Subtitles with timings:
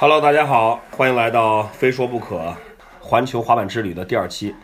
[0.00, 2.38] Hello，大家好，欢迎来到《非说不可》
[3.00, 4.54] 环球滑板之旅的第二期。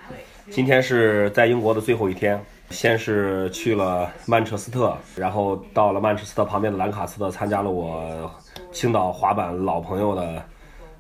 [0.51, 8.35] 今天是在英国的最后一天，先是去了曼彻斯特，然后到了曼彻斯特旁边的兰卡斯特，参加了我
[8.73, 10.43] 青岛滑板老朋友的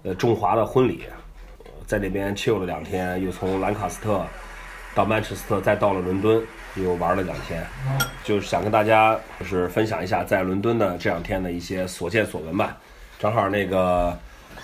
[0.02, 1.04] 呃中华的婚礼，
[1.86, 4.20] 在那边 chill 了两天，又从兰卡斯特
[4.94, 7.64] 到曼彻斯特，再到了伦敦，又玩了两天，
[8.22, 12.76] 就是想跟大家就是分享一下在伦敦的这两天的一些所见所闻吧。
[13.18, 14.16] 正好那个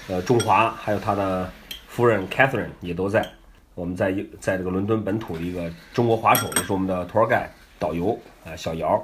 [0.08, 1.50] 呃中华还有他的
[1.88, 3.26] 夫人 Catherine 也都在，
[3.74, 9.02] 我们在一在这个伦敦本土的一个中国滑手，也是我们的 tour guide 导游啊、小姚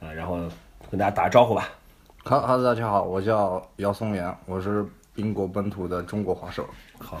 [0.00, 0.36] 啊，然后
[0.90, 1.68] 跟大家打个招呼吧。
[2.24, 6.64] 好哈喽，大家好，我叫姚松元，我是英国本土的中国滑手。
[6.98, 7.20] 好，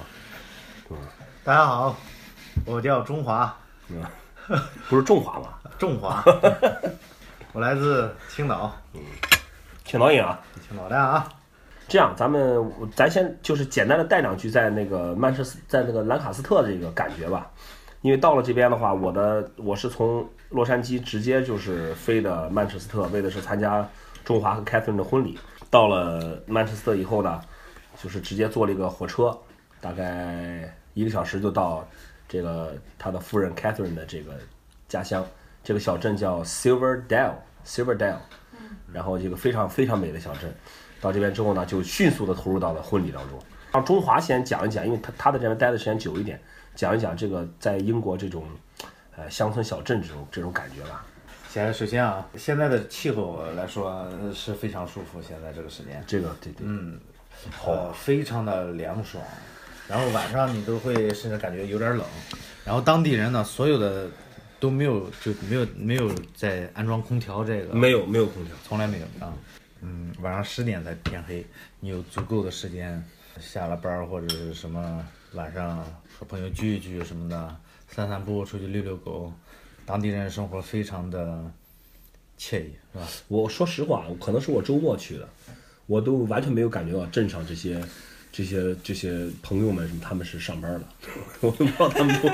[1.42, 1.96] 大家好，
[2.66, 3.52] 我叫中华，
[4.88, 5.48] 不是中华吗？
[5.76, 6.22] 中华，
[7.52, 8.72] 我来自青岛，
[9.84, 10.38] 青岛人啊。
[10.68, 11.28] 青岛的啊。
[11.88, 17.50] 这样，咱们咱先就是简单的带两句在那个曼彻斯，在那个兰卡斯特的这个感觉吧。
[18.02, 23.88] 因为到了这边的话，我的我是从洛杉矶直接就是飞的曼彻斯特，为的是参加
[24.24, 25.38] 中华和 Catherine 的婚礼。
[25.70, 27.40] 到了曼彻斯特以后呢，
[28.00, 29.36] 就是直接坐了一个火车，
[29.80, 31.86] 大概一个小时就到
[32.28, 34.34] 这个他的夫人 Catherine 的这个
[34.88, 35.26] 家乡，
[35.64, 38.18] 这个小镇叫 Silverdale，Silverdale，
[38.92, 40.54] 然后这个非常非常美的小镇。
[41.00, 43.38] 到这边之后呢，就迅速的投入到了婚礼当中。
[43.72, 46.40] 让中华先讲一讲，因为他他在这边待的时间久一点，
[46.74, 48.44] 讲一讲这个在英国这种
[49.16, 51.04] 呃乡村小镇这种这种感觉吧。
[51.50, 56.98] 先首先啊，现在的气候来说呃是非常舒服，现在这个时间，这个对对，嗯，
[57.50, 59.22] 好，非常的凉爽，
[59.88, 62.04] 然后晚上你都会甚至感觉有点冷，
[62.64, 64.06] 然后当地人呢，所有的
[64.60, 69.32] 都没有就没有没有在安装空调这个，没有没有空调，从来没有啊。
[69.80, 71.44] 嗯，晚上十点才天黑，
[71.80, 73.02] 你有足够的时间，
[73.40, 75.78] 下了班或者是什么晚上
[76.18, 77.56] 和朋友聚一聚什么的，
[77.88, 79.32] 散散步，出去遛遛狗。
[79.86, 81.50] 当地人生活非常的
[82.38, 83.06] 惬意，是吧？
[83.28, 85.28] 我说实话，可能是我周末去的，
[85.86, 87.82] 我都完全没有感觉到镇上这些。
[88.30, 90.82] 这些这些朋友们，他们是上班的，
[91.40, 92.32] 我都不知道他们都，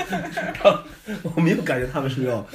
[1.33, 2.45] 我没有感觉他们是要，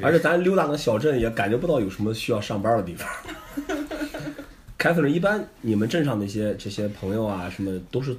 [0.00, 3.06] 而且咱溜达那小镇也感觉不到有什么需要上班的地方。
[4.80, 8.16] 凯瑟琳，一般你们镇上那些这些朋友啊，什么都是，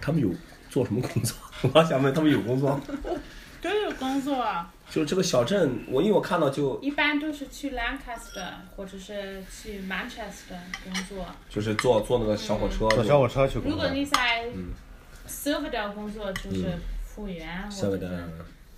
[0.00, 0.28] 他们有
[0.68, 1.36] 做什么工作？
[1.72, 2.82] 我想问他们有工作吗？
[3.62, 8.44] 都有工作啊，就这个小镇，我因为我看到就一般都是去 Lancaster
[8.74, 11.24] 或者是去 Manchester 工作。
[11.48, 13.88] 就是坐坐那个小火车，坐小火车去工作如果。
[13.90, 14.48] 你在
[15.28, 18.24] Silverdale 工作，就是服务员或者下面的是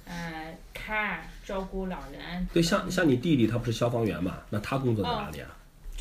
[0.04, 4.36] 呃 care 照顾老人，对，像像你弟弟他不是消防员嘛？
[4.50, 5.48] 那他工作在哪里啊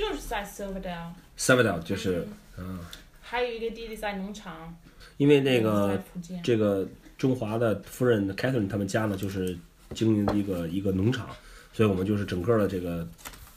[0.01, 1.11] 就是在 Silverdale。
[1.37, 2.79] s e v e d a l 就是，嗯，
[3.21, 4.75] 还有一个弟弟在农场，
[5.17, 6.01] 因为那个。
[6.43, 6.87] 这个
[7.19, 9.55] 中华的夫人 Catherine 他们家呢，就是
[9.93, 11.29] 经营一个一个农场，
[11.71, 13.07] 所以我们就是整个的这个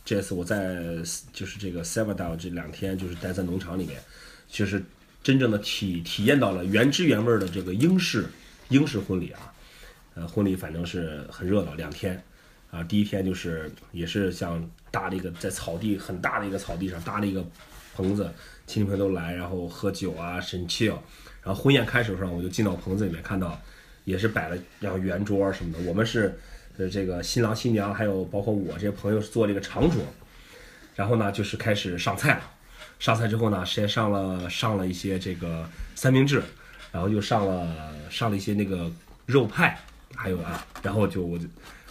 [0.05, 0.77] 这次我在
[1.32, 3.99] 就是这个 s e v e d a l 这两天就是待在农场里面，
[4.49, 4.82] 就是
[5.22, 8.26] 真正的体体验到了原汁原味儿的这个英式
[8.69, 9.50] 英式婚礼啊，
[10.15, 12.22] 呃，婚礼反正是很热闹，两天。
[12.71, 17.44] 啊，第一天就是也是像搭了一个在草地很大的一个草地上搭了一个
[17.97, 18.31] 棚子，
[18.65, 20.97] 亲戚朋友都来，然后喝酒啊，神气啊。
[21.43, 23.60] 然后婚宴开始的时候，我就进到棚子里面，看到
[24.05, 25.78] 也是摆了然后圆桌什么的。
[25.81, 26.38] 我们是
[26.78, 30.00] 呃这个新郎新娘还有包括我这些朋友是做了一个长桌，
[30.94, 32.50] 然后呢就是开始上菜了。
[33.00, 36.43] 上菜之后呢，先上了上了一些这个三明治，
[36.93, 38.91] 然后又上了上了一些那个
[39.26, 39.78] 肉派，
[40.15, 41.47] 还有啊，然后就我就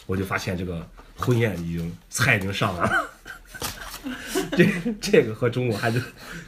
[0.08, 3.10] 我就发现这个婚宴已经菜已经上来了。
[4.52, 4.68] 这
[5.00, 6.02] 这个和中国还是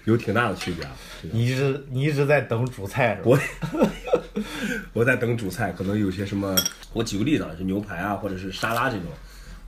[0.04, 0.92] 有挺大的区别啊。
[1.32, 3.40] 你一直你一直在等主菜是吧？
[3.72, 3.90] 我
[4.94, 6.56] 我在等主菜，可能有些什么，
[6.94, 9.06] 我举个例子啊，是牛排啊，或者是沙拉这种，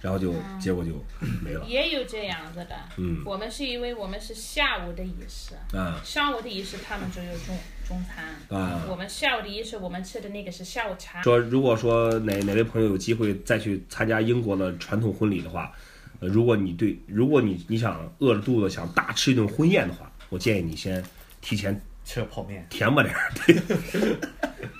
[0.02, 0.92] 然后就结果就
[1.44, 1.66] 没了。
[1.66, 7.58] 也有这样子的，嗯我们是因为我们是下午的仪式，啊上午的仪式他们就有中
[7.88, 8.26] 中餐，
[8.60, 11.22] 啊，我们下午的仪式我们吃的那个是下午茶。
[11.22, 15.72] 说如果说哪哪位朋友有机会再去参加英国的传统婚礼的话，
[16.20, 21.04] 呃，如果你对，如果你你想饿着肚子想大吃一顿婚宴的话，我建议你先
[21.42, 22.66] 提前吃个泡面。
[22.70, 23.56] 甜吧点儿，对。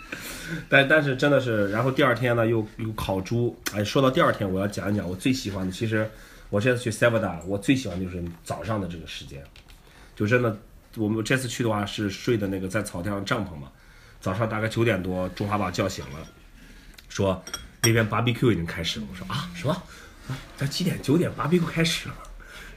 [0.70, 5.72] 但但是真的是，然后第二天呢又又烤猪，哎，说到第二天，我要讲一讲我最喜欢的。
[5.72, 6.10] 其实
[6.50, 9.44] 我这次去 Sevada，我最喜欢就是早上的这个时间，
[10.16, 10.58] 就真的
[10.96, 13.70] 我们这次去的话是睡的那个在草地上帐篷嘛，
[14.20, 16.20] 早上大概九点多，中华把我叫醒了，
[17.10, 17.44] 说
[17.82, 19.06] 那边 barbecue 已经开始了。
[19.10, 19.74] 我说啊什么？
[20.28, 21.02] 啊，咱几点？
[21.02, 22.16] 九点 barbecue 开始了。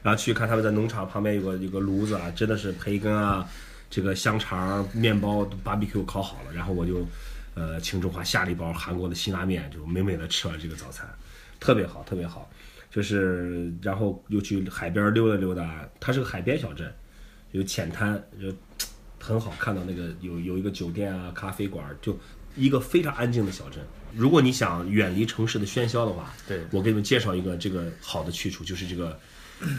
[0.03, 3.47] 然后去看他们在农场旁边有个有个炉子啊，真的是培根啊，
[3.91, 7.07] 这个香肠、面包、barbecue 烤好了，然后我就
[7.55, 11.09] 呃请中华下了一包韩国的辛拉面，就美美的吃完这个早餐，
[11.59, 12.51] 特别好，特别好。
[12.91, 16.93] 就是然后又去海边溜达溜达，它是个海边小镇，
[17.53, 18.53] 有浅滩，就
[19.21, 22.19] 很好看到那个有有一个酒店啊、咖啡馆，就
[22.57, 23.81] 一个非常安静的小镇。
[24.13, 29.21] 如果你想远离城市的喧嚣的话，对我给你们介绍一个这个好的去处，就是这个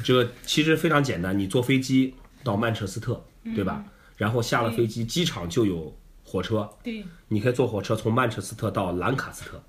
[0.05, 2.15] 这个其实非常简单，你坐飞机
[2.45, 3.21] 到曼彻斯特，
[3.53, 3.83] 对吧？
[4.15, 5.93] 然后下了飞机，机场就有
[6.31, 9.61] 火车，对，你可以坐火车从曼彻斯特到兰卡斯特，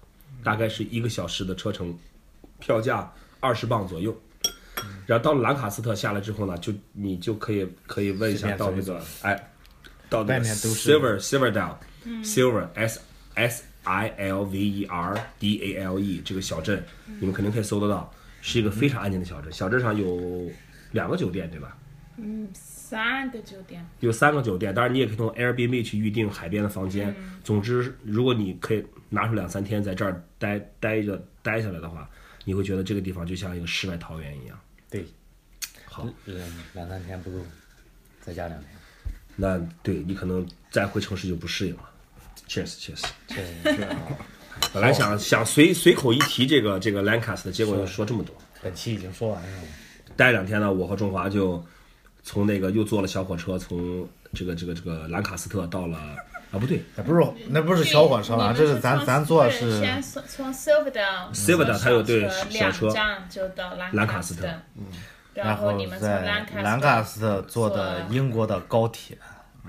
[0.44, 1.92] 大概是一个小时的车程，
[2.60, 4.16] 票价二十磅左右。
[5.06, 9.50] 然后到了兰卡斯特下来之后呢，就你就可以可以问一下到那个哎，
[10.08, 11.74] 到那外个面都是 Silver Silverdale
[12.22, 13.00] Silver S
[13.34, 16.84] S I L V E R D A L E 这个小镇，
[17.18, 18.08] 你们肯定可以搜得到，
[18.40, 19.52] 是一个非常安静的小镇。
[19.52, 20.48] 小镇上有
[20.92, 21.76] 两个酒店，对吧？
[22.18, 22.48] 嗯，
[22.92, 27.16] 三个酒店，有三个酒店，当然你也可以从 Airbnb 去预定海边的房间。
[27.42, 32.06] 总之，如果你可以拿出两三天在这儿待待着待下来的话，
[32.44, 34.60] 你会觉得这个地方就像一个世外桃源一样。
[34.90, 35.06] 对，
[35.86, 36.38] 好，两
[36.74, 37.38] 两三天不够，
[38.20, 38.68] 再加两天。
[39.36, 41.88] 那对你可能再回城市就不适应了。
[42.46, 43.04] Cheers Cheers。
[43.26, 43.96] 这
[44.74, 48.36] 本来想想随随口一提这个这个 Lancaster，结果又说这么多。
[48.60, 49.48] 本期已经说完了。
[50.14, 51.64] 待两天呢，我和中华就
[52.22, 55.98] 从那个又坐了小火车，从这个这个这个兰卡斯特到了
[56.50, 64.46] 啊不对那不是那不是小火车了，这是咱咱坐的是先从从 Silverdale Silverdale 它有对小小车两站就到兰兰卡斯特。
[65.34, 69.16] 然然后你们从在兰兰卡斯特坐的英国的高铁，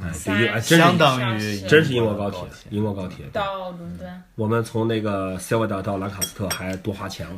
[0.02, 3.26] 哎相当于真是英国高铁，英国高铁。
[3.32, 7.38] 到伦敦，我们从那个 s i l v e r 到兰卡斯特还多花钱了，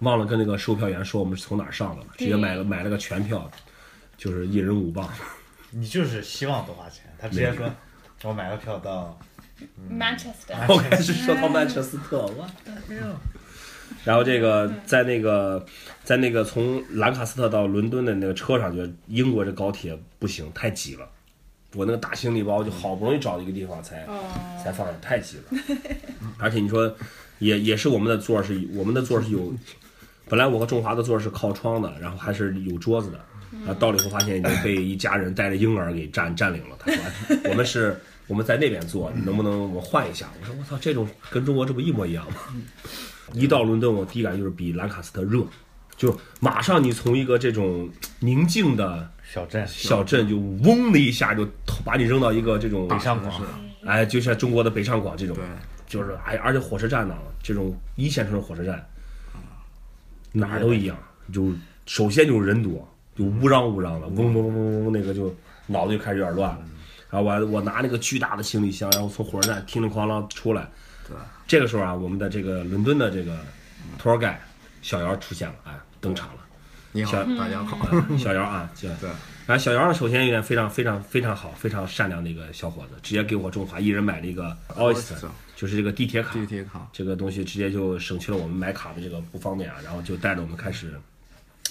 [0.00, 3.48] 忘了跟那个售票员说我们是从哪上的了，直接买了买了个全票，
[4.20, 5.08] 就是一人五磅。
[5.70, 7.66] 你就是希望多花钱，他直接说，
[8.24, 9.18] 我买个票到
[9.90, 13.02] Manchester， 我开始说到曼彻斯特，我的天！
[14.04, 15.64] 然后这个在那个
[16.04, 21.08] 在那个从兰卡斯特到伦敦的那个车上，就英国这高铁不行，太挤了。
[21.74, 24.04] 我那个大行李包就好不容易找一个地方才
[24.62, 25.44] 才放上，太挤了。
[26.38, 26.94] 而且你说
[27.38, 29.54] 也也是我们的座儿是我们的座儿是有，
[30.28, 33.24] 本来我和仲华的座儿是靠窗的，然后还是有桌子的。
[33.50, 36.76] 然后到了以后发现已经被一家人带着婴儿给占占领了。
[36.78, 37.02] 他说
[37.50, 40.30] 我们是我们在那边坐，能不能我们换一下？
[40.40, 42.36] 我说我操，这种跟中国这不一模一样吗？
[43.32, 45.44] 一到伦敦，我第一感就是比兰卡斯特热，
[45.96, 47.88] 就马上你从一个这种
[48.18, 51.48] 宁静的小镇小镇，就嗡的一下就
[51.84, 53.42] 把你扔到一个这种北上广，
[53.86, 55.36] 哎，就像中国的北上广这种，
[55.86, 58.84] 就是哎，而且火车站呢，这种一线城市火车站，
[60.32, 60.98] 哪儿都一样，
[61.32, 61.52] 就
[61.86, 62.89] 首先就是人多，
[63.20, 65.34] 就乌嚷乌嚷的，嗡嗡嗡嗡嗡，那个就
[65.66, 66.62] 脑子就开始有点乱了。
[67.10, 70.66] 然后我我拿那个巨大的行李箱，然后从火车站叮铃哐啷出来。
[71.06, 71.14] 对，
[71.46, 73.36] 这个时候啊，我们的这个伦敦的这个
[74.00, 74.36] tour guide
[74.80, 76.40] 小姚出现了，哎，登场了。
[76.92, 77.78] 你好，大家好。
[78.16, 79.10] 小姚啊，对对，
[79.46, 85.14] 然后小姚呢，首先一点非常非常非常好，非常善良的一个小伙子，直接给我中华一人买了一个 Oyster，
[85.54, 86.32] 就是这个地铁卡。
[86.32, 90.94] 地铁卡这个东西直接就省去了我们买卡的这个不方便啊，然后就带着我们开始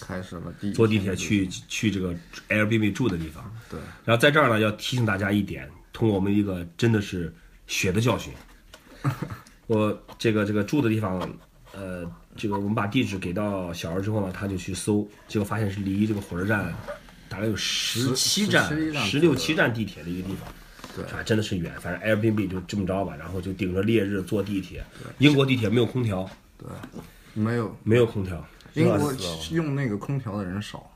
[0.01, 2.13] 开始了第坐地铁去去这个
[2.49, 3.51] Airbnb 住的地方。
[3.69, 7.33] 对，然后在这儿呢，要提醒大家一点，通过我们一个真的是
[7.67, 8.33] 血的教训，
[9.67, 11.19] 我这个这个住的地方，
[11.73, 16.73] 呃，这个我们把地址给到小二之后呢，他就去搜，结果发现是离这个火车站
[17.27, 20.47] 大概有十七站、17站十六七站地铁的一个地方。
[20.95, 21.05] 对。
[21.05, 24.83] 啊，真的是远，反正 Airbnb 就这么着吧，然后就顶着烈日坐地铁。
[25.19, 26.67] 英国地铁没有空调，对。
[27.35, 27.77] 没有。
[27.83, 29.13] 没有空调，英国
[29.51, 30.89] 用那个空调的人少，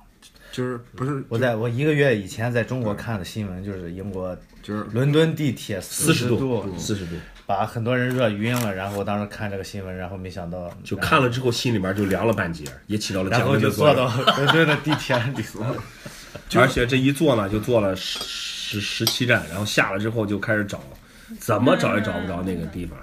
[0.52, 7.16] 就是不是我在我一个月以前在中国看的新闻，就是英国就是伦敦地铁四十度，度，四十度，
[7.46, 8.74] 把很多人热晕了。
[8.74, 14.26] 然后我当时看这个新闻，然后没想到就看了之后心里面就凉了半截，也起到了然降后就坐温的作用。
[14.26, 15.44] 到伦敦的地铁里。
[16.56, 20.80] 而且这一坐呢，就坐了十十十七站，然后下了之后就开始找，
[21.40, 22.98] 怎么找也找不着那个地方。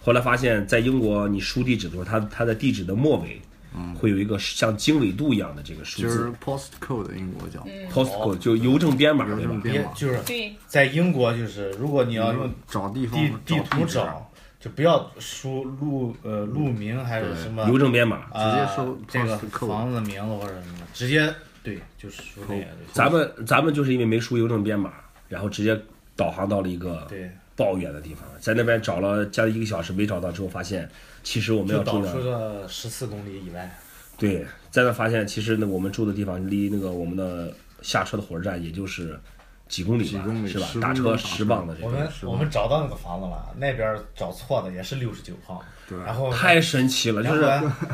[0.00, 3.40] 后来发现，在英国你输地址的时候，它它的地址的末尾
[3.94, 7.60] 会有一个像经纬度一样的这个数字就是 postcode 英国叫
[7.92, 9.60] postcode，就邮政编码，对吧邮政？
[9.60, 18.16] 编码，也就是，在英国，就是如果你要用找地方地地图找，就不要输路呃路名还是什么邮政编码。
[18.32, 21.32] 啊直接搜这个房子的名字或者什么，直接
[21.62, 22.92] 对就是输那个就行。
[22.92, 24.92] 咱们咱们就是因为没输邮政编码，
[25.28, 25.80] 然后直接
[26.16, 30.88] 导航到了一个对抱怨的地方，在那边找了将近一个小时没找到之后，发现
[31.24, 33.68] 其实我们要住的出了十四公里以外。
[34.16, 39.18] 对，在那发现其实那，我们住的地方离那个我们的下车的火车站也就是
[39.68, 40.66] 几公里吧，几公里是吧？
[40.80, 47.44] 打车十磅的这个，我们我们找到那个房子了，那边找错的也是六十九号，对然后太神奇了，就是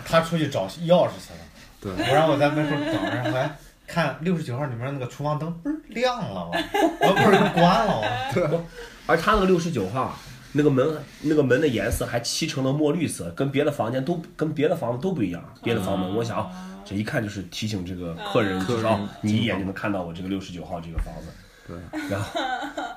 [0.07, 1.41] 他出去找钥匙去了，
[1.81, 3.57] 对我让我在门口找，然后哎
[3.87, 6.53] 看六十九号里面那个厨房灯不是亮了吗？
[7.01, 8.65] 我不是关了吗？
[9.07, 10.17] 而他那个六十九号，
[10.53, 15.45] 那个门那个门的颜色还漆成了墨绿色，跟别的房间都跟别的房子都不一样。
[15.63, 16.51] 别的房门，我想啊
[16.85, 21.29] 这一看就是提醒这个客人，就是哦，你一眼就能看到我这个六十九号这个房子。
[21.67, 21.77] 对，
[22.09, 22.41] 然后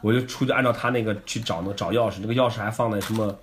[0.02, 3.38] 我就出去按照他那个去找那找钥匙，那个钥匙还放在什么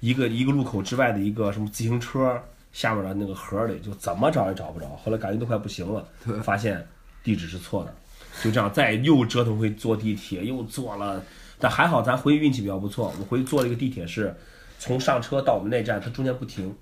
[0.00, 2.38] 一个一个路口之外的一个什么自行车
[2.72, 4.86] 下面的那个盒里，就怎么找也找不着。
[5.02, 6.06] 后来感觉都快不行了，
[6.42, 6.86] 发现
[7.24, 7.94] 地址是错的，
[8.42, 11.22] 就这样再又折腾回坐地铁，又坐了。
[11.58, 14.34] 但还好咱回去运气比较不错，我回去坐了一个地铁是
[14.78, 16.74] 从上车到我们那站，它中间不停，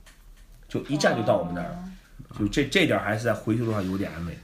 [0.69, 1.85] 就一站就到我们那儿了。
[2.39, 4.37] 就这这点儿还是在回去路上有点安慰。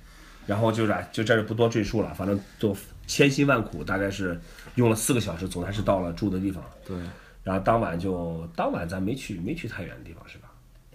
[0.44, 4.40] 然后就是啊就这儿不多赘述了，反正就千辛万苦，大概是
[4.74, 6.64] 用了四个小时，总算是到了住的地方。
[6.84, 6.96] 对，
[7.44, 10.48] 然后当晚就当晚咱没去没去太远的地方是吧？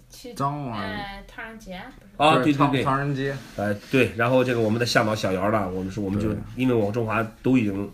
[0.10, 1.82] 去当晚呃唐人街
[2.18, 7.92] 啊，对对对，唐人街，呃对，然后这个我们的向导小姚呢，我们说我们就因为我中华都已经，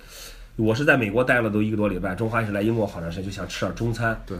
[0.55, 4.19] 我是在美国待了都一个多礼拜，中华也是来英国好长时间，就想吃点中餐。
[4.25, 4.37] 对，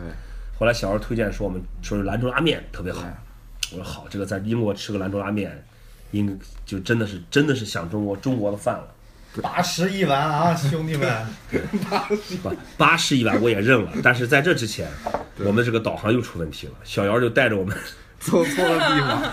[0.60, 3.02] 后来小姚推荐说我们说是兰州拉面特别好，
[3.72, 5.66] 我说好，这个在英国吃个兰州拉面，
[6.12, 8.88] 应就真的是真的是想中国中国的饭了。
[9.42, 11.26] 八十一碗啊，兄弟们！
[12.44, 14.88] 不，八十一碗我也认了，但是在这之前，
[15.40, 17.76] 我们这个导航又出问题了，小姚就带着我们，
[18.20, 19.24] 走错了地方，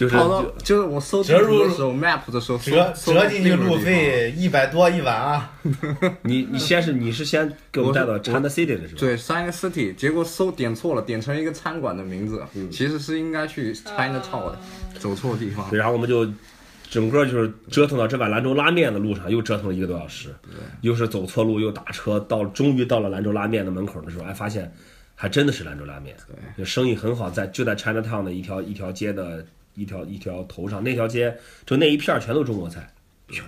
[0.00, 5.52] 就是就就是我搜地折入图的时候，map 的时候折折进去路费一百多一碗啊！
[6.22, 9.00] 你你先是你是先给我们带到 China City 的是吧？
[9.00, 14.58] 对 China City，结果搜点错了，点成一个餐馆的名字，嗯其实是应该去 China Town 的，
[14.98, 15.78] 走错地方对，。
[15.78, 16.26] 然后我们就
[16.88, 20.34] 整个就是折腾到这碗兰州拉面的路上，又折腾了一个多小时，
[20.80, 24.72] 又是走错路，又打车，到终于到了兰州拉面的门口的时候，哎，发现
[25.14, 26.16] 还真的是兰州拉面，
[26.56, 31.36] 就生意很好，在就在 China Town 的一条一条街的一条一条头上，那条街
[31.66, 32.92] 就那一片儿全都中国菜，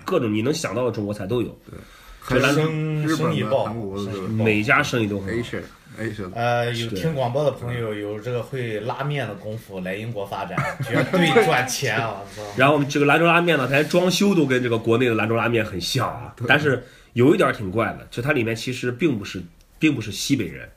[0.05, 1.57] 各种你能想到的中国菜都有，
[2.19, 5.49] 还有生日本的、生意爆韩国的每家生意都很好。
[6.33, 12.19] 呃，有听广播的朋友有这个会拉面的功夫，来英国发展绝对赚钱啊！
[12.57, 19.39] 然后我们这个兰州拉面呢，它连装修都跟这个国内的兰州拉面很像啊，但是有一点挺怪的，就它里面其实并不是
[19.77, 20.67] 并不是西北人，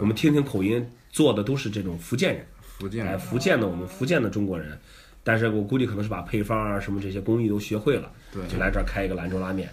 [0.00, 4.78] 我们听听口音，做的都是这种福建人，哎，福建哎，福建的我们福建的中国人，
[5.22, 8.46] 但是我估计可能是把配方啊什么这些工艺都学会了，对。
[8.48, 9.68] 就来这儿开一个兰州拉面，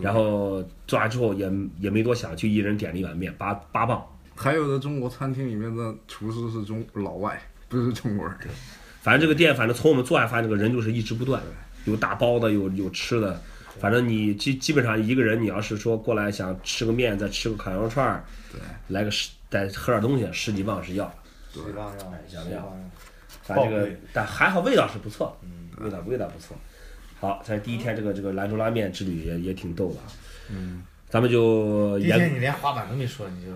[0.00, 4.04] 然后做完之后也也没多想，就一人点了一碗面，八八磅。
[4.34, 8.36] 还有的中国餐厅里面的厨师是中老外，不是中国人。
[9.00, 11.42] 反正这个店，反正从我们做下发现，这个人就是一直不断，
[11.84, 13.40] 有打包的，有有吃的，
[13.80, 21.12] 反正你基基本上一个人，你要是说过来想吃个面，再吃个烤羊肉串儿，对，来个十再喝点东西，十几磅是要
[21.54, 21.62] 的。
[21.66, 22.90] 十磅要，想不要十磅要
[23.42, 26.56] 反正这个，但还好味道是不错，嗯，味道味道不错。
[27.20, 30.06] 好，咱第一天这个这个兰州拉面之旅也也挺逗的啊，
[30.50, 33.50] 嗯，咱们就第一天你连滑板都没说，你就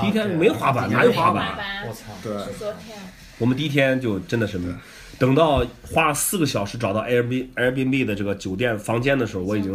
[0.00, 1.86] 第一天啊没滑板，哪有滑滑板？
[1.88, 2.12] 我操！
[2.22, 2.98] 对是昨天
[3.38, 4.70] 我们第一天就真的是没，
[5.18, 9.74] 等到花了四个小时找到 Airbnb Airbnb 的这个酒店房间的时候，我已经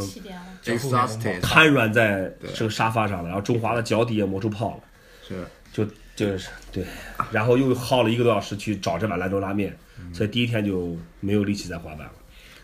[1.41, 4.83] 瘫软在这个沙发上了，然后中华的脚底也磨出泡了，
[5.27, 5.43] 是
[5.73, 5.83] 就
[6.15, 6.85] 就是对，
[7.31, 9.77] 然后又耗了一个多小时去找这碗兰州拉面，
[10.13, 12.13] 所以第一天就没有力气再滑板了。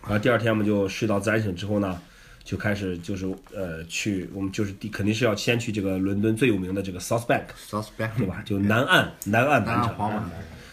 [0.03, 2.01] 然后第二天我们就睡到自然醒之后呢，
[2.43, 8.41] 就开始就是呃去我们就是第肯定是要先去这个伦敦最有名的这个 South Bank，South Bank 对吧？
[8.45, 10.09] 就南岸南岸南板场。
[10.09, 10.23] 岸，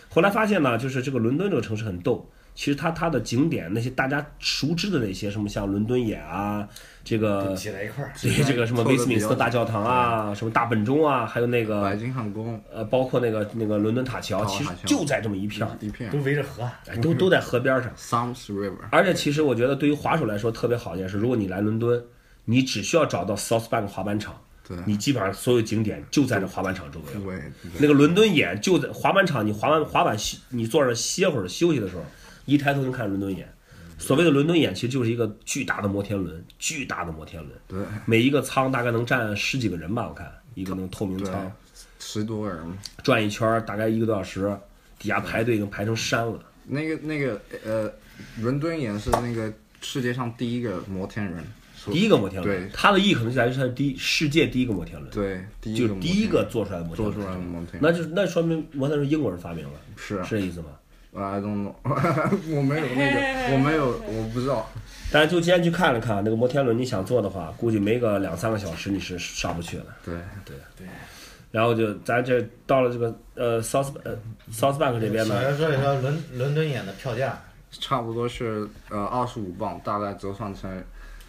[0.09, 6.69] 后来发现呢，就是这个伦敦这个城市很逗，其实它它的景点那些大家熟知的那些什么像伦敦眼啊，
[7.05, 12.61] 这个挤在一块儿，对这个什么威斯敏斯特大教堂啊，什么大本钟啊，还有那白个金汉宫。
[12.75, 16.11] 呃，包括那个那个伦敦塔桥，其实就在这么一片儿，一片。
[16.11, 16.69] 都围着河。
[16.89, 17.93] 哎，都都在河边上。
[17.97, 22.03] River，而且其实我觉得对于滑手来说特别好一件事，如果你来伦敦，
[22.47, 24.35] 你只需要找到 South Bank 滑板场，
[24.85, 27.25] 你基本上所有景点就在这滑板场周围。
[27.25, 27.41] 对，
[27.79, 30.17] 那个伦敦眼就在滑板场，你滑完滑板，
[30.49, 32.03] 你坐那歇会儿休息的时候，
[32.49, 33.47] 一抬头能看伦敦眼。
[33.99, 41.53] 所谓的伦敦眼，其实就是一个巨大的摩天轮，巨大的摩天轮，对每一个舱大概能站十几个人吧，我看一个那种透明对舱，，
[41.99, 42.59] 十多个人。
[43.03, 44.57] 转一圈大概一个多小时，
[45.01, 46.39] 底下排队已经排成山了。
[46.65, 47.93] 那个那个呃，
[48.41, 51.45] 伦敦眼是那个世界上第一个摩天轮，
[51.91, 60.67] 第一个摩天轮对，它的意义可能就在于它是第一世界第一个摩天轮，对，第一就第一个做出来的摩天轮，做出来的摩天轮，那就那说明摩天轮是英国人发明的，是是这意思吗？
[61.23, 61.75] I don't know，
[62.57, 64.69] 我没有那个，我没有，我不知道。
[65.11, 69.87] 但是就今天去看了看那个摩天轮，你想坐的话，估计没个两三个小时你是上不去的。
[70.05, 70.87] 对对对，
[71.51, 74.15] 然后就咱这到了这个呃 South 呃
[74.53, 80.71] South Bank 这边呢，说一说伦伦敦眼的票价，差不多是呃二十五磅，大概折算成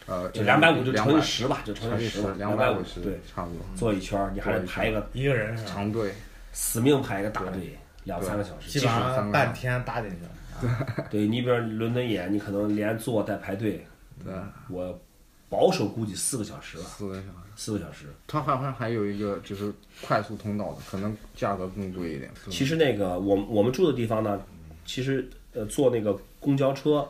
[0.08, 3.60] 呃就两百五就乘以200十吧，就乘以十吧，两百五五十，对，差不多。
[3.78, 5.64] 坐一圈儿你还得排一个一个人是？
[5.66, 6.14] 长队，
[6.52, 7.80] 死命排一个大队，
[8.10, 8.70] 两三个小时。
[8.70, 11.06] 基本上半天搭进去了。
[11.10, 13.86] 对你比如伦敦眼，你可能连坐带排队，
[14.26, 14.34] 对，
[14.70, 15.00] 我
[15.48, 17.28] 保守估计四个小时吧，四个小时。
[17.56, 18.08] 四个小时。
[18.28, 22.32] 它好像还有一个就是快速通道的，可能价格更贵一点。
[22.50, 24.42] 其实那个我我们住的地方呢，
[24.86, 27.08] 其实呃坐那个公交车，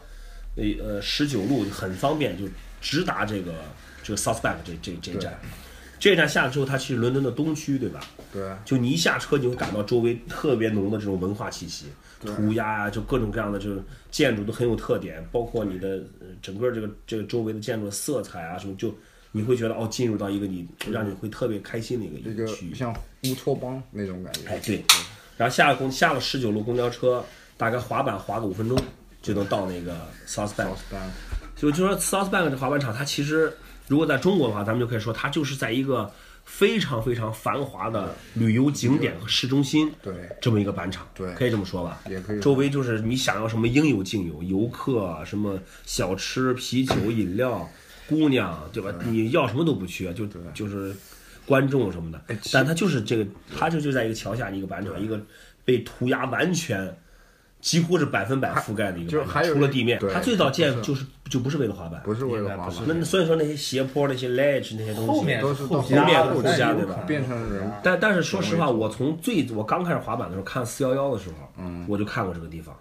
[0.56, 2.46] 呃呃十九路很方便，就
[2.82, 3.53] 直达这个
[4.03, 5.39] 这个 South Bank 这这这一站。
[6.00, 8.00] 这一站下了之后，它其实伦敦的东区，对吧？
[8.32, 11.88] 对，就你一下车，你会感到周围特别浓的这种文化气息，
[12.22, 18.96] 涂鸦啊，就各种各样的就是建筑都很有特点，包括你的呃整个这个这个周围的建筑的色彩啊什么，就
[19.32, 22.74] 你会觉得哦，进入到一个你让你会特别开心的一个一个一个区域。
[22.74, 22.94] 像
[23.25, 24.48] 乌托邦那种感觉。
[24.48, 24.84] 哎，对，
[25.38, 27.24] 然后下了公下了十九路公交车，
[27.58, 28.79] 大概滑板滑个五分钟
[29.22, 30.68] 就能到那个 South Bank。
[30.68, 31.10] South Bank，
[31.56, 33.51] 就就说 South Bank 这滑板场，它其实
[33.89, 36.10] 如果在中国的话，咱们就可以说它就是在一个
[36.46, 42.00] 非常非常繁华的旅游景点和市中心，对这么一个板场，对可以这么说吧。
[42.10, 47.69] 也可以周围就是你想要什么应有尽有，游客啊什么小吃、啤酒、饮料、
[48.08, 48.93] 姑娘，对吧？
[49.05, 50.96] 你要什么都不缺，就就是
[51.46, 52.22] 观众什么的。
[52.53, 53.27] 但它就是这个，
[53.58, 55.19] 它就就在一个桥下一个板场，一个
[55.65, 56.96] 被涂鸦完全。
[57.61, 62.75] 几乎是百分百覆盖的一个就是还有除了地面，对它最早建就是就不是为了滑板，不是为了滑板。
[62.87, 66.95] 那所以说那些斜坡、那些 ledge 那些东西，后面都是到后面的后加对吧。
[67.05, 67.69] 变成人。
[67.83, 72.73] 但但是说实话，我从最我刚开始滑板的时候看四幺幺的时候，嗯，我就看过这个地方，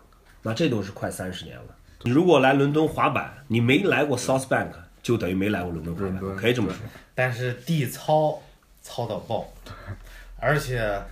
[0.42, 1.64] 那这都是快三十年了。
[2.04, 4.70] 你如果来伦敦滑板，你没来过 South Bank，
[5.02, 6.78] 就等于没来过伦敦滑板，可以这么说。
[7.16, 8.40] 但是地糙
[8.80, 9.52] 糙到爆，
[10.38, 11.02] 而且，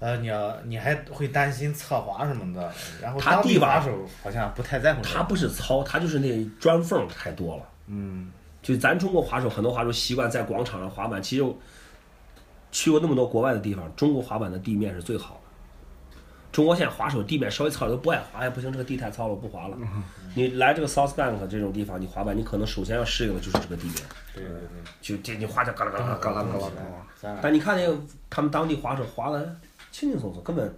[0.00, 5.14] 呃，你要你还会担心侧滑什么的，然后当他地吧地滑手好像不太在乎这个。
[5.14, 7.62] 它不是糙，他就是那砖缝太多了。
[7.86, 8.30] 嗯，
[8.62, 11.44] 就咱中国滑手，很多滑手习惯在广场上滑板，其实
[12.70, 15.40] 去过那么多国外的地方，中国滑板的地面是最好的。
[16.50, 19.76] 中国现在滑手地面稍微糙都不爱滑，哎不行，这个地太糙了，我不滑了。
[20.34, 23.96] 你来这个 South Bank 这种地方，你滑板，你可能首先要适应的就是这个地面，
[24.34, 24.60] 对对对，
[25.02, 26.70] 就这你滑着嘎啦嘎啦嘎啦嘎啦。
[27.20, 27.98] 嘎啦但你看那个
[28.30, 29.56] 他们当地滑手滑的
[29.98, 30.72] 轻轻松松，根本。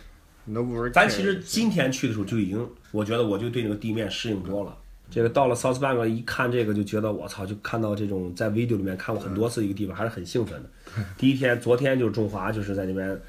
[0.95, 4.75] 咱其实今天去的时候就已经，我觉得我就对那个地面适应多了。
[5.11, 10.71] 这个到了 South Bank 一看这个就觉得我操，就看到这种在 video 里面看过很多次一个地方，还是很兴奋的。
[11.19, 13.21] 第一天，昨天就是中华就是在那边，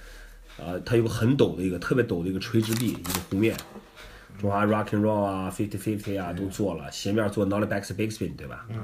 [0.57, 3.53] 呃，它有个很陡的一个特别陡的一个垂直壁，一个湖面。
[4.39, 8.65] 中华 Rock and Roll 啊，Fifty Fifty 啊都做了，斜面做 Nollie Back Big Spin 对吧？
[8.69, 8.77] 嗯。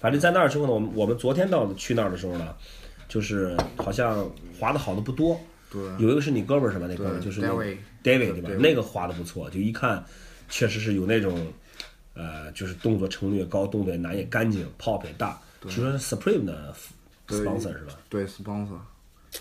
[0.00, 2.54] 反正在那儿之后呢，我们我们昨天到的去那儿的时候呢，
[3.06, 5.38] 就是好像滑的好的不多。
[5.70, 6.86] 对有一个是你哥们儿是吧？
[6.88, 10.04] 那哥们儿就是那 David 对吧那个滑的不错，就一看，
[10.48, 11.52] 确实是有那种，
[12.14, 15.40] 呃，就是动作程度也高，动作也难也干净，pop 也大。
[15.62, 16.72] 据说是 Supreme 的
[17.28, 17.98] sponsor 是吧？
[18.08, 18.78] 对 sponsor，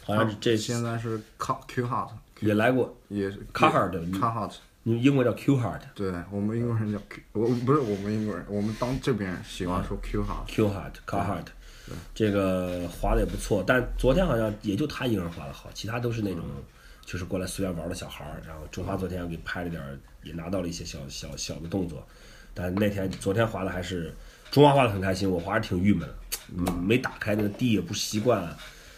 [0.04, 2.10] 好像是这现在是 Q Q Hart，
[2.40, 4.54] 也来过也是 Carhartt Carhartt。
[4.82, 5.82] 你英文叫 Q Hard。
[5.94, 10.46] 对我们英国人叫 Q，我不是我们英国人，我们当这边喜欢说 Q Hart。
[10.48, 11.46] Q Hard Carhartt，
[12.14, 16.44] 这个滑的也不错，但昨天好像也就他一个人滑的好，其他都是那种
[17.06, 18.42] 就是过来随便玩的小孩儿。
[18.48, 19.82] 然后中华昨天给拍了点，
[20.24, 22.04] 也拿到了一些小小小的动作，
[22.54, 24.12] 但那天昨天滑的还是
[24.50, 26.10] 中华滑的很开心，我滑的挺郁闷，
[26.52, 28.42] 没没打开那个地也不习惯，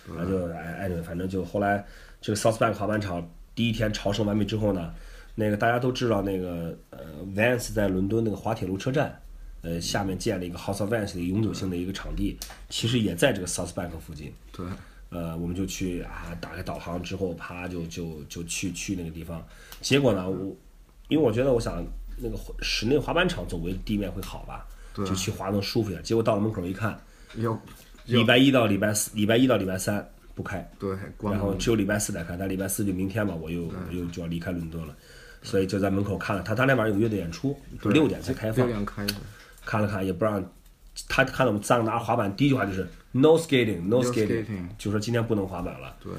[0.08, 1.86] 然后就哎哎，反正就后来
[2.21, 4.93] 这个 South Bank 滑板场第一天朝圣完毕之后呢，
[5.36, 7.00] 那个大家都知道那个呃
[7.36, 9.21] Vans 在伦敦那个滑铁卢车站。
[9.67, 12.38] 呃，下面建了一个 House of Vans 的永久性的一个场地，
[12.69, 14.32] 其实也在这个 South Bank 附近。
[14.53, 14.65] 对，
[15.10, 19.45] 呃，我们就去啊，打开导航之后，啪就就就去去那个地方。
[19.82, 20.56] 结果呢，我
[21.10, 21.86] 因为我觉得我想
[22.17, 26.01] 那个室内滑板场周围地面会好吧，就去滑能舒服一点。
[26.01, 26.97] 结果到了门口一看，
[27.36, 27.60] 要
[28.06, 32.38] 礼拜一到礼拜四，礼拜一到礼拜三不开，对然后只有礼拜四才开。
[32.38, 34.95] 但礼拜四就明天嘛，我又我又就要离开伦敦了，
[35.41, 36.56] 所以就在门口看了他。
[36.56, 38.73] 当天晚上有乐队演出，对六点才开放六。
[38.73, 39.15] 点开始。
[39.67, 40.41] 看了看，也不让
[41.10, 45.93] 他看到我们三个拿着滑板，第一句话就是 no skating，no skating，skating 就说今天不能滑板了。
[46.01, 46.13] 对，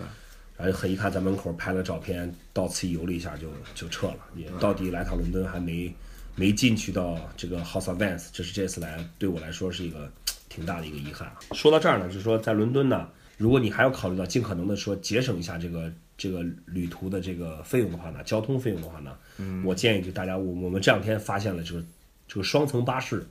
[0.59, 4.19] 然后很遗憾在门口拍了照片，到此一游了一下就就撤了。
[4.37, 5.93] 也到底来趟伦敦还没
[6.37, 10.13] 没进去到这个 House of Vans，这是这次来对我来说是一个
[10.51, 11.33] 挺大的一个遗憾。
[11.53, 13.09] 说到这儿呢，就是说在伦敦呢，
[13.39, 21.85] 如果你还要考虑到尽可能的说节省一下这个这个旅途的这个费用的话呢，交通费用的话呢，嗯我建议就大家，我我们这两天发现了就是
[22.27, 23.27] 这个双层巴士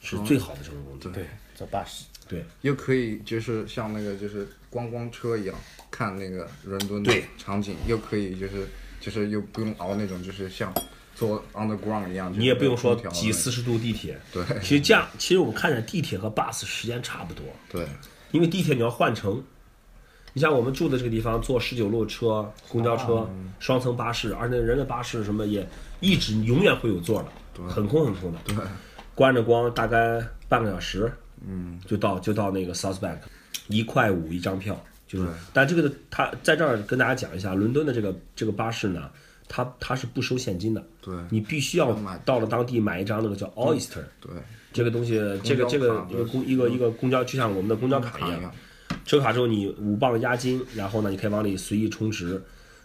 [0.00, 1.08] 是最好的交通工具。
[1.10, 2.04] 对，坐巴士。
[2.28, 5.54] 对又可以就是像那个就是观光车一样
[5.92, 8.66] 看那个伦敦的对场景，又可以就是
[9.00, 10.74] 就是又不用熬那种就是像
[11.14, 14.20] 坐 underground 一样，你也不用说挤四十度地铁。
[14.32, 17.86] 对其实这样，其实我们看着地铁和 bus 时间差不多，对
[18.32, 19.42] 因为地铁你要换乘。
[20.32, 23.26] 你像我们住的这个地方，坐十九路车、公交车、
[23.58, 25.66] 双层巴士，而且人的巴士什么也
[26.00, 28.38] 一直永远会有座的，很空很空的。
[28.44, 28.54] 对，
[29.16, 31.10] 关着光大概半个小时，
[31.44, 33.18] 嗯，就到就到那个 South Bank，
[33.66, 35.28] 一块五一张票，就是。
[35.54, 39.10] 但这个的它在这儿跟大家讲一下，伦敦的这个这个巴士呢，
[39.48, 41.14] 它它是不收现金的，对。
[41.30, 44.30] 你必须要到了当地买一张那个叫 Oyster，对，
[44.72, 48.30] 这个东西，这个这个一个公一个一个公交，就像我们的公交卡一样。
[48.32, 48.52] 卡一样。
[49.06, 52.42] 车卡之后你五磅押金，然后呢，你可以往里随意充值。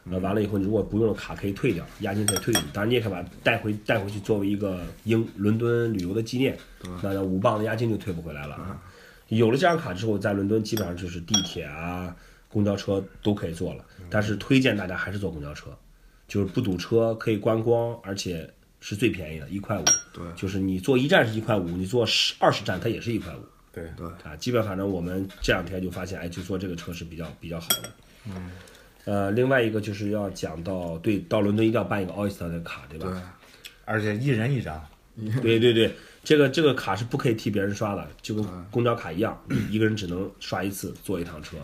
[0.10, 2.62] 呃，完了以后，你如果不用了卡可以退掉，押金可以退你。
[2.74, 6.58] 当然，你也可以把它带回带回去作为一个英伦敦旅游的纪念。
[7.04, 8.82] 那五磅的押金就退不回来了啊。
[9.28, 12.16] 有了这张卡之后，在伦敦基本上就是地铁啊、
[12.50, 13.86] 公交车都可以坐了。
[14.10, 15.70] 但是推荐大家还是坐公交车，
[16.28, 19.86] 就是不堵车，可以观光，而且是最便宜的，一块五。
[20.14, 23.40] 对就是你坐一站是一块五，你坐十二十站它也是一块五。
[23.72, 27.92] 对对啊，基本反正我们这两天就发现，哎，就坐这个车是比较比较好的。
[28.26, 28.52] 嗯。
[29.06, 33.10] 呃，另外一个就是要讲到，对，到伦敦一定要办一个 Oyster 的卡，对吧？
[33.10, 33.22] 对
[33.86, 34.84] 而且一人一张。
[35.42, 41.58] 对对对，这个这个卡是不可以替别人刷的，就跟公交卡一样，一个人只能刷一次坐一趟车。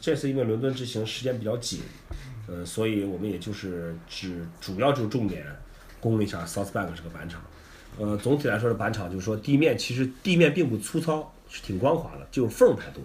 [0.00, 1.80] 这次因为伦敦之行时间比较紧，
[2.46, 5.46] 呃，所以我们也就是只主要就重点
[5.98, 7.42] 攻了一下 South Bank 这个板场。
[7.98, 13.02] 呃，总体来说的板场就是说地面其实地面并不粗糙，是挺光滑的，就是缝儿太多，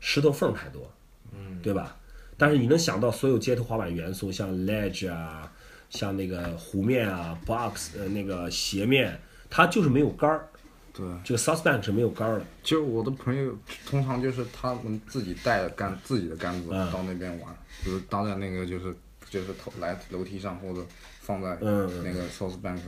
[0.00, 0.88] 石头缝儿太多，
[1.32, 1.96] 嗯，对吧？
[2.42, 5.48] 但是你能想到所有街头滑板元素，像 ledge 啊，
[5.90, 9.16] 像那个弧面啊，box 呃那个斜面，
[9.48, 10.48] 它就是没有杆儿。
[10.92, 12.44] 对，这个 South Bank 是没有杆儿的。
[12.64, 18.92] 就我的朋友通常就是他们自己带杆自己的杆子嗯到那边玩，就是搭在那个就是
[19.30, 20.84] 就是头来楼梯上或者
[21.20, 22.80] 放在嗯那个 South Bank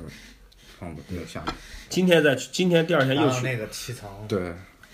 [0.80, 1.54] 放的那个下面，
[1.88, 4.10] 今天在今天第二天又去那个七层。
[4.26, 4.48] 对，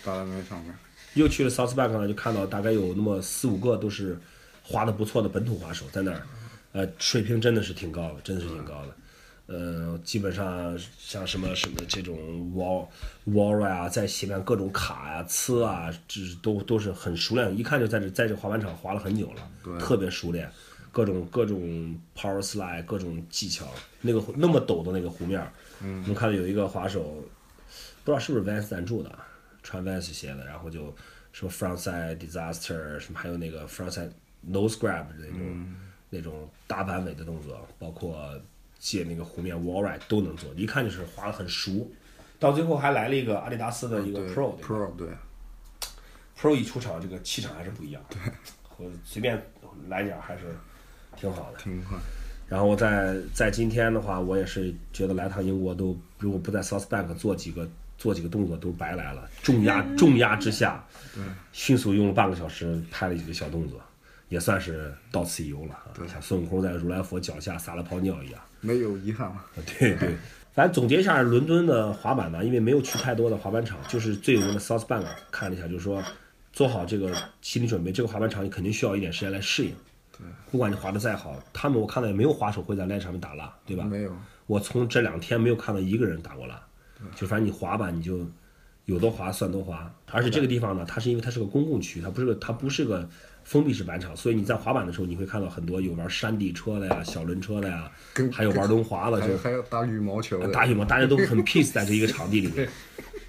[0.04, 0.74] 搭在那个上面。
[1.14, 4.20] 又去了 South Bank 呢，就看到大概有那么四五个都是
[4.62, 6.22] 滑的不错的本土滑手在那儿，
[6.72, 8.96] 呃，水平真的是挺高的，真的是挺高的。
[9.46, 12.16] 呃，基本上像什么什么这种
[12.54, 12.86] wall
[13.26, 20.48] wall 啊，在斜面各种卡呀、呲啊，这都都是很熟练，一看就在这在这滑板场滑了很久了，特别熟练，
[20.92, 23.66] 各种各种 power slide，各种技巧，
[24.02, 25.44] 那个那么陡的那个湖面，
[25.80, 27.02] 嗯，我们看到有一个滑手，
[28.04, 29.10] 不知道是不是 Vans 赞助的，
[29.64, 30.94] 穿 Vans 鞋的，然后就
[31.32, 34.10] 什么 frontside disaster，什么还有那个 frontside
[34.48, 35.66] nose grab 那种、
[36.08, 38.40] 那种大板尾的动作，包括
[38.78, 41.90] 借那个湖面 wall ride 都能做，一看就是滑的很熟。
[42.38, 45.08] 到最后还来了一个阿迪达斯的一个 Pro，对吧 Pro 对
[46.38, 48.02] ，Pro 一出场，这个气场还是不一样。
[48.08, 48.18] 对，
[48.78, 49.42] 我随便
[49.88, 50.44] 来点还是
[51.16, 51.58] 挺好的。
[51.58, 51.98] 挺快。
[52.48, 59.28] 然后我在在今天的话，我也是觉得来趟英国都，如果不在 South Bank 做几个做几个动作都白来了。
[59.42, 60.82] 重压重压之下，
[61.52, 63.78] 迅速用了半个小时拍了几个小动作，
[64.30, 65.74] 也算是到此一游了。
[65.74, 68.40] 啊，像孙悟空在如来佛脚下撒了泡尿一样。
[68.62, 69.44] 没有遗憾了。
[69.78, 70.16] 对对，
[70.54, 76.02] 反正总结一下，伦敦的滑板呢，因为没有去太多的滑板场，就是最有名的 South Bank 看了一下，就是说
[76.52, 79.74] 做好这个心理准备，这个滑板场你肯定需要一点时间来适应。
[80.12, 83.84] 对，不管你滑得再好，他们我看到也没有滑手会在 ledge 上面打蜡，对吧？
[83.84, 84.16] 没有。
[84.46, 86.60] 我从这两天没有看到一个人打过蜡，
[87.14, 88.28] 就反正你滑板你就
[88.90, 93.08] 有多滑算多滑，而且这个地方呢，它是因为它是个公共区，它不是个它不是个
[93.44, 97.90] 封闭式板场，所以你在滑板的时候，你会看到很多有玩山地车的呀、小轮车的呀，
[98.32, 102.68] 还有玩轮滑的，就还有打羽毛球的，打羽毛，大家都很 peace 在这一个场地里面，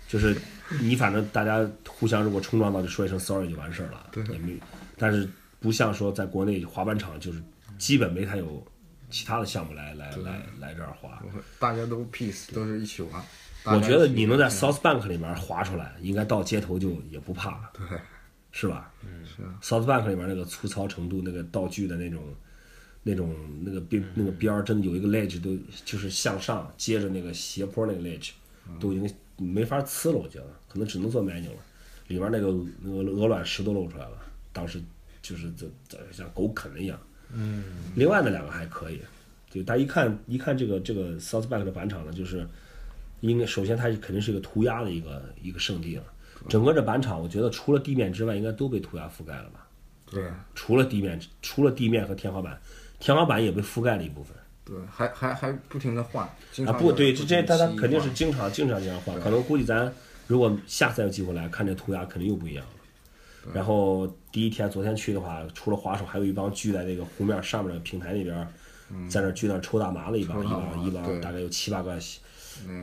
[0.08, 0.36] 就是
[0.82, 4.58] 你反正大家互相如果冲撞到就说一声 sorry 就完事儿了，也没，
[4.98, 7.42] 但是不像说在国内滑板场就是
[7.78, 8.66] 基本没太有
[9.10, 11.22] 其他的项目来来来来这儿滑。
[11.60, 13.24] 大家都 peace，都是一起玩。
[13.64, 17.86] 大我觉得你能在 South Bank 里面滑出来，应该到街头就也不怕了，对，
[18.52, 18.92] 是吧？
[19.24, 22.22] 是啊 South Bank 里面那个粗糙程度，那个道具的那种、
[23.04, 28.32] 那种、那个边、那个边儿，真的有一个 ledge 都就是向上接着那个斜坡那个 ledge，
[28.80, 31.62] 都已经没法呲了，我觉得可能只能做 manual 了。
[32.08, 34.18] 里面那个那个鹅卵石都露出来了，
[34.52, 34.82] 当时
[35.22, 37.00] 就是这这像狗啃了一样。
[37.32, 37.64] 嗯。
[37.96, 39.00] 另外那两个还可以，
[39.50, 42.46] 就大家一看一看这个这个 South Bank 的板场呢，就是
[43.22, 46.04] 应该首先它肯定是一个涂鸦的一个一个圣地了。
[46.50, 49.68] 整个这板场，我觉得除了地面之外，应该都被涂鸦覆盖了吧？
[50.10, 52.60] 对除了地面，除了地面和天花板，
[53.00, 54.36] 天花板也被覆盖了一部分。
[54.66, 59.92] 对，还还还不停的换，经啊，不对，这这他他肯定是经常经常这样换，可能估计咱
[60.28, 63.52] 如果下次有机会来看这涂鸦，肯定又不一样了。
[63.54, 68.48] 然后第一天昨天去的话，除了滑手，还有一帮聚在那个湖面上面的平台那边儿，
[69.10, 72.00] 在那儿聚那儿抽大麻的一帮一帮一帮，大概有七八个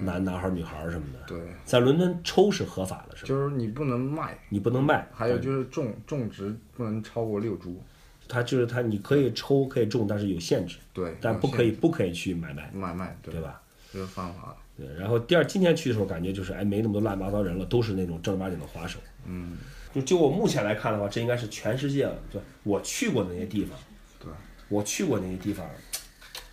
[0.03, 1.19] 男男孩女孩什么的。
[1.27, 3.29] 对，在伦敦抽是合法的，是吧？
[3.29, 7.83] 就是你不能卖，你不能卖，还有就是种种植不能超过六株，
[8.27, 13.41] 它就是它，你可以抽可以种，但是有限制，对，但不可以不可以去买卖，买卖，对对？
[13.43, 13.61] 吧？
[13.93, 14.57] 这是犯法的。
[14.85, 19.01] 对，然后第二今天去的时候，感觉就是哎，没那么多乱七八糟人了，都是那种正儿八经的滑手。
[19.27, 19.57] 嗯，
[19.93, 23.77] 就就我目前来看的话，这应该是全世界对我去过的那些地方，
[24.21, 24.31] 对，
[24.69, 25.69] 我去过那些地方，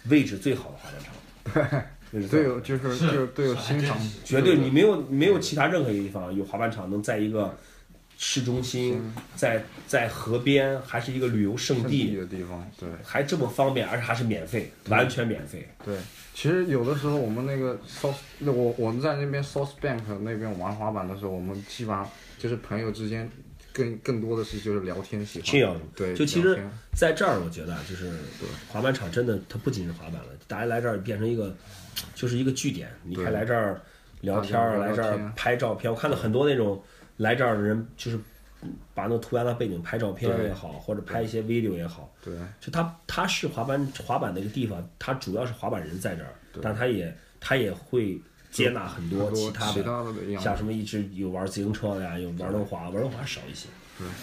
[0.09, 1.85] 位置最好的滑板场。
[2.15, 7.55] 位置最好对有就是就是队友欣赏，绝对你没有没有其他任何一个地方有滑板场能在一个
[8.17, 9.01] 市中心，
[9.35, 15.67] 在在河边，还是一个旅游胜圣地地，的地方，对还这么方便，而且还是免费，完全免费。
[15.83, 15.97] 对。
[16.33, 22.05] 其实有的时候我们那个 South，那我我们在那边 South Bank 那边玩滑板的时候，我们基本上
[22.37, 23.29] 就是朋友之间
[23.71, 26.61] 更更多的是就是聊天喜欢，chill 对，就其实
[26.93, 28.11] 在这儿，我觉得啊就是
[28.67, 31.55] 滑板场真的，它不仅是滑板了，大家来这儿变成一个，
[32.13, 32.89] 就是一个据点。
[33.03, 33.33] 你看对。
[33.33, 33.81] 来这儿
[34.21, 36.81] 聊天儿，来这儿拍照片，我看到很多那种
[37.17, 38.19] 来这儿的人，就是
[38.93, 42.11] 把那个涂鸦当背景拍照片也好，或者拍一些 video 也好。
[42.23, 42.33] 对。
[42.59, 53.67] 就它它是滑板滑板的一个地方，它主要是滑板人在这儿，但它也它也会接纳很多其他的像什么一直有玩自行车的呀，有玩轮滑，玩轮滑少一些，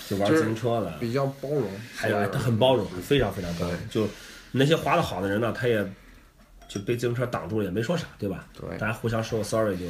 [0.08, 3.76] 就玩自行车的，比较包容，还有哎他很包容，非常非常包容。
[3.90, 4.08] 就
[4.50, 5.87] 那些滑的好的人呢，他也
[6.72, 8.48] 就被自行车挡住了，也没说啥，对吧？
[8.58, 9.85] 对大家互相说个 sorry 就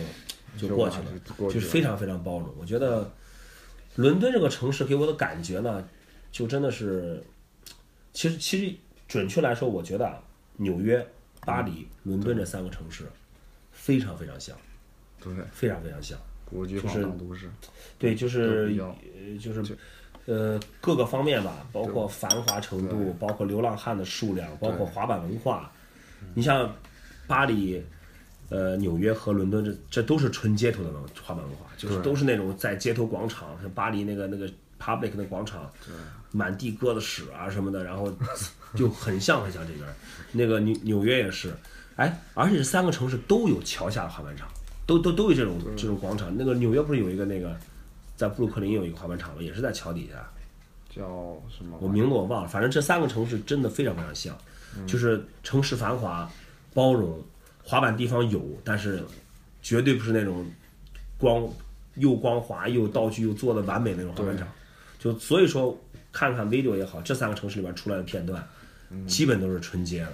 [0.58, 1.04] 就就过去了
[1.38, 2.52] 完就，是非常非常包容。
[2.58, 3.08] 我觉得
[3.94, 5.86] 伦敦这个城市给我的感觉呢，
[6.32, 7.22] 就真的是，
[8.12, 8.74] 其实其实
[9.06, 10.18] 准确来说，我觉得啊，
[10.56, 11.06] 纽约、
[11.42, 13.04] 巴黎、伦敦这三个城市
[13.70, 14.56] 非常非常像，
[15.22, 16.18] 对，非常非常像。
[16.46, 17.48] 国际大都市，
[17.96, 18.74] 对，就是
[19.40, 19.78] 就是
[20.26, 25.72] 呃各个方面吧，包括繁华程度，包括流浪汉的数量，包括滑板文化。
[26.35, 26.74] 你像
[27.26, 27.82] 巴黎、
[28.48, 34.46] 呃纽约和伦敦，这这都是纯街头的文滑板文化，就是都是那种在街头广场，像巴黎那个那个
[34.78, 35.70] public 那广场，
[36.30, 38.12] 满地鸽子屎啊什么的，然后
[38.74, 39.94] 就很像很像这边儿。
[40.32, 41.54] 那个纽纽约也是，
[41.96, 44.48] 哎，而且这三个城市都有桥下的滑板场，
[44.87, 46.35] 都都都有这种这种广场。
[46.37, 47.54] 那个纽约不是有一个那个，
[48.16, 49.42] 在布鲁克林有一个滑板场吗？
[49.42, 50.26] 也是在桥底下，
[50.88, 51.02] 叫
[51.54, 51.76] 什么？
[51.80, 52.48] 我名字我忘了。
[52.48, 54.37] 反正这三个城市真的非常非常像，
[54.87, 56.30] 就是城市繁华、
[56.74, 57.22] 包容，
[57.62, 59.02] 滑板地方有，但是
[59.62, 60.46] 绝对不是那种
[61.18, 61.48] 光
[61.94, 64.48] 又光滑又道具又做的完美那种滑板场。
[64.98, 65.76] 就所以说，
[66.12, 68.46] 看看 video 也好，这三个城市里边出来的片段，
[69.06, 70.12] 基本都是纯洁的。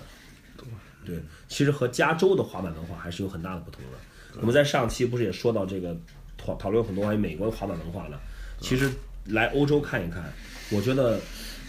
[1.04, 4.40] 对，其实和加州的滑板文化还是有很大的不同的。
[4.40, 5.96] 我们在上期不是也说到这个
[6.36, 8.18] 讨讨论很多关于美国的滑板文化呢？
[8.60, 8.90] 其实
[9.24, 10.30] 来欧洲看一看，
[10.70, 11.18] 我觉得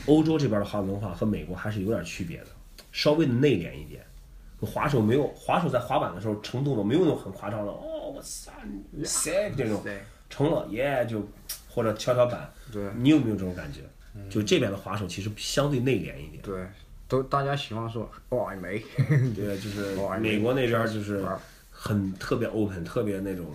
[0.07, 2.47] 欧洲这边的滑板文化和美国还是有点区别的，
[2.99, 4.05] 稍微的内敛一点。
[4.61, 8.51] 滑手没有滑手在滑板的时候成动作没有那种很夸张的哦我操
[9.55, 9.81] 这种，
[10.29, 11.25] 成了耶就
[11.69, 12.83] 或者跷跷板，对。
[12.97, 13.79] 你有没有这种感觉？
[14.29, 16.43] 就这边的滑手其实相对内敛一点。
[16.43, 16.67] 对，
[17.07, 18.83] 都大家喜欢说哇美，
[19.33, 21.25] 对，就是美国那边就是
[21.71, 23.45] 很特别 open，特别那种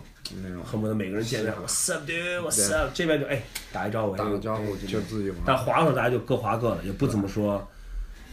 [0.42, 0.64] 那种。
[0.64, 5.38] 恨不得每个人见面我 up dude 我 up，这边就哎打一招呼，打个哎招呼哎就自己玩。
[5.44, 7.68] 但滑的时候大家就各滑各的，也不怎么说，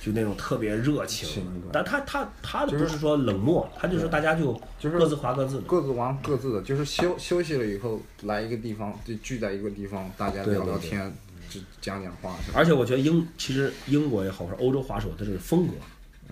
[0.03, 1.61] 就那种特别热情情。
[1.71, 5.61] 但他他他的不是说冷漠，他就是大家就就是各自划各自的。
[5.61, 11.13] 各自玩各自的，就是休休息了以后来一个地方，就聚在一个地方，大家聊聊天，
[11.47, 12.35] 就讲讲话。
[12.53, 15.73] 而且我觉得英其实英国也好，或者欧洲滑手，的这个风格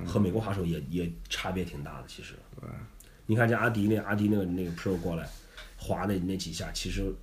[0.04, 2.04] 和美国滑手也也差别挺大的。
[2.08, 2.34] 其实，
[3.28, 5.30] 你看这阿迪那阿迪那个那个 Pro 过来
[5.78, 7.14] 滑那那几下，其实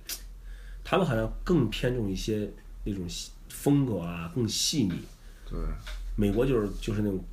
[0.83, 2.49] 他们好像更偏重一些
[2.85, 3.05] 那种
[3.49, 4.93] 风格啊，更细腻。
[5.49, 5.59] 对，
[6.17, 7.23] 美国就是就是那种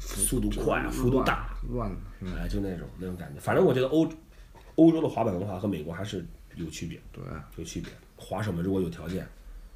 [0.00, 3.38] 速度快、啊幅度大，乱，嗯，哎，就那种那种感觉。
[3.38, 4.08] 反正我觉得欧
[4.76, 6.24] 欧洲的滑板文化和美国还是
[6.56, 7.22] 有区别，对，
[7.56, 7.92] 有区别。
[8.16, 9.28] 滑手们如果有条件，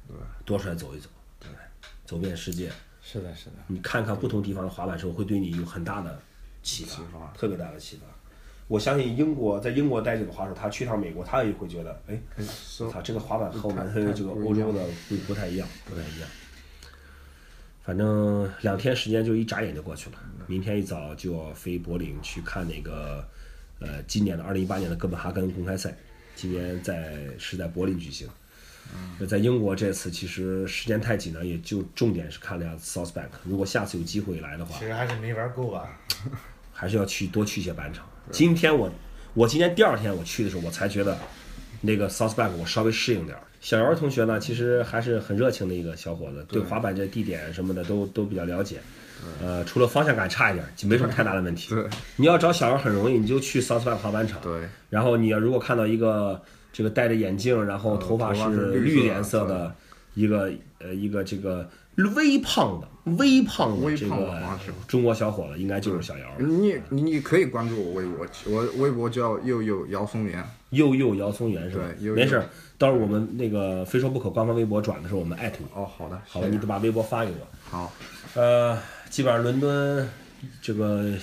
[0.07, 1.07] 对，多出来走一走，
[1.39, 1.49] 对，
[2.05, 6.19] 走遍世界，是的，是的，你看看不同地方的滑板时候，会对你有很大的
[6.63, 8.03] 启发，特别大的启发。
[8.67, 16.29] 我相信英国在英国待久的滑手，他去趟美国，他也会觉得，哎，是操，这个滑板和我们这个欧洲的不不太一样，不太一样。
[17.83, 20.15] 反正两天时间就一眨眼就过去了，
[20.47, 23.27] 明天一早就要飞柏林去看那个，
[23.79, 25.93] 呃，今年的二零一八年的哥本哈根公开赛，
[26.35, 28.27] 今年在是在柏林举行。
[29.27, 33.29] 在英国这次其实时间太紧了，也就重点是看了一下 Southbank。
[33.43, 35.97] 如果下次有机会来的话其，实还是没玩够吧。
[36.71, 38.05] 还是要去多去一些板场。
[38.31, 38.91] 今天我
[39.33, 41.17] 我今天第二天我去的时候，我才觉得
[41.81, 43.43] 那个 Southbank 我稍微适应点儿。
[43.63, 48.81] 小姚同学呢，其实还是很热情的一个小伙子，对滑板这地点什么的都都比较了解。
[49.41, 51.73] 呃，除了方向感差一点，就没什么太大的问题。
[51.73, 51.81] 对
[52.17, 54.41] 你要找小姚很容易，你就去 Southbank 滑板场。
[54.41, 56.41] 对，然后你要如果看到一个
[56.73, 59.73] 这个戴着眼镜，然后头发是是绿颜色的
[60.13, 61.69] 一个呃一个这个
[62.17, 66.25] 微胖的微胖的微这个胖的中国小伙子，应该就是小姚。
[66.37, 71.83] 你你你可以关注我微博，我微博叫又有姚松元，又又姚松元是吧？
[71.99, 72.45] 对没事儿，
[72.77, 75.65] 到时候我们那个非说不可官方微博转的时候，我们艾特你。
[75.73, 77.47] 哦，好的，好吧，谢谢你得把微博发给我。
[77.69, 77.93] 好，
[78.35, 78.77] 呃，
[79.09, 80.09] 基本上伦敦
[80.61, 81.13] 这个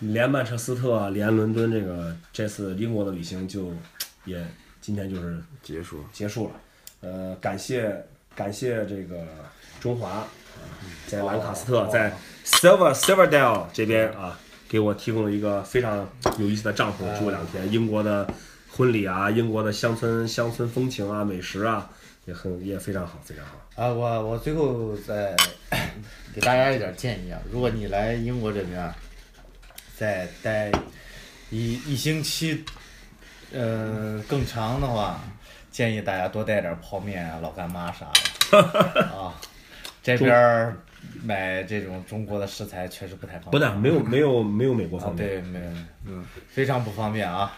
[0.00, 3.72] 连曼彻斯特连伦敦这个这次英国的旅行就
[4.24, 4.44] 也
[4.80, 6.04] 今天就是结束。
[6.12, 6.52] 结束了。
[7.00, 9.24] 呃，感谢感谢这个
[9.80, 10.26] 中华，啊
[11.06, 12.12] 在兰卡斯特，在
[12.44, 17.70] Silver Silverdale 这边啊，给我提供了一个非常有意思的帐篷，住两天。
[17.70, 18.26] 英国的
[18.76, 21.88] 婚礼啊，英国的乡村乡村风情啊，美食啊，
[22.26, 23.52] 也很也非常好，非常好。
[23.82, 25.34] 啊，我我最后再
[26.34, 28.94] 给大家一点建议啊，如果你来英国这边啊，
[29.96, 30.70] 再待
[31.48, 32.62] 一一星期，
[33.50, 35.20] 呃，更长的话，
[35.70, 38.06] 建议大家多带点泡面啊、老干妈啥
[38.50, 39.32] 的 啊。
[40.02, 40.76] 这边儿
[41.24, 43.52] 买这种中国的食材确实不太方便。
[43.52, 45.72] 不但没有没有没有美国啊，方便，对，没有，
[46.04, 47.56] 嗯，非常不方便啊。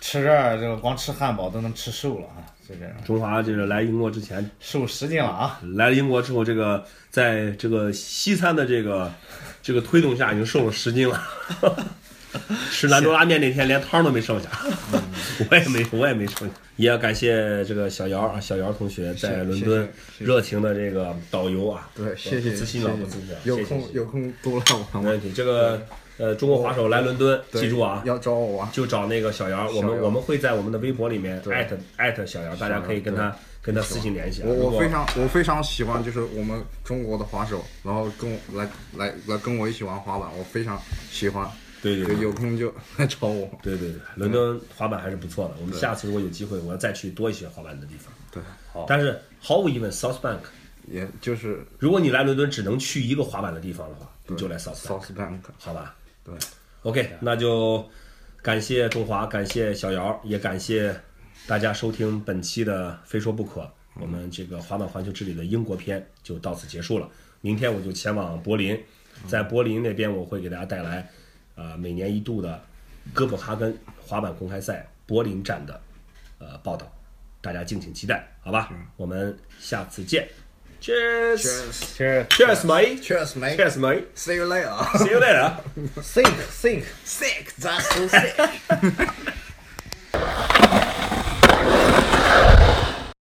[0.00, 5.60] 吃这儿这个光吃汉堡都能吃瘦了啊，就这样，中华就是来英国之前，瘦十斤了啊。
[5.74, 9.12] 来了英国之后，这个在这个西餐的这个
[9.62, 11.22] 这个推动下，已经瘦了十斤了。
[12.70, 14.50] 吃兰州拉面那天连汤都没剩下，
[15.50, 16.54] 我也没我也没剩下。
[16.76, 25.04] 也要感谢这个小姚啊，小姚同学在伦敦热情的这个导游啊，对，谢谢，不自信了，谢谢不自信了，有空有空多来玩玩。
[25.04, 25.32] 没问题。
[25.32, 25.86] 这个
[26.18, 28.70] 呃，中国滑手来伦敦，对记住啊，要找我啊。
[28.72, 34.46] 就找那个小姚，我们我们会在我们的微博里面对艾特艾特小姚，大家可以跟他跟他私信联系啊。
[34.48, 41.48] 我我非常我非常喜欢就是我们中国的滑手，然后跟我来来来跟我一起玩滑板，我非常喜欢。
[41.82, 43.48] 对，对对对有空就来找我。
[43.62, 45.54] 对对对，伦敦滑板还是不错的。
[45.60, 48.12] 我们下次如果有机会，我要再去多一些滑板的地方。
[48.32, 48.42] 对，
[48.88, 50.38] 但是毫无疑问，Southbank，
[50.90, 55.38] 也就是如果你来伦敦只能去一个滑板的地方的话，你就来 Southbank，South Bank。
[55.58, 55.94] 好吧
[56.26, 56.34] 对
[56.82, 57.88] ，？OK，那就
[58.42, 60.94] 感谢中华，感谢小姚，也感谢
[61.46, 63.60] 大家收听本期的《非说不可》。
[64.00, 67.08] 我们这个滑板环球之旅的英国篇就到此结束了。
[67.40, 68.78] 明天我就前往柏林，
[69.28, 71.08] 在柏林那边我会给大家带来，
[71.54, 72.60] 呃，每年一度的
[73.14, 75.80] 哥本哈根滑板公开赛柏林站的
[76.38, 76.92] 呃报道，
[77.40, 78.70] 大家敬请期待，好吧？
[78.96, 80.28] 我们下次见
[80.86, 81.42] Cheers.
[81.42, 81.96] Cheers.
[81.96, 82.26] Cheers.
[82.30, 83.02] Cheers, mate.
[83.02, 83.56] Cheers, mate.
[83.56, 84.06] Cheers, mate.
[84.16, 84.72] See you later.
[84.98, 85.60] See you later.
[86.00, 86.86] sick, sick.
[87.02, 87.52] Sick.
[87.56, 88.36] That's so sick.